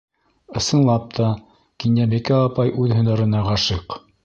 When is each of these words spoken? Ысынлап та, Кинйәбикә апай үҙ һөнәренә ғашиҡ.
Ысынлап 0.61 1.05
та, 1.17 1.27
Кинйәбикә 1.85 2.41
апай 2.47 2.75
үҙ 2.87 2.97
һөнәренә 3.01 3.45
ғашиҡ. 3.53 4.03